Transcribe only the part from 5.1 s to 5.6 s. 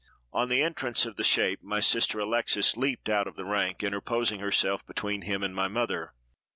him and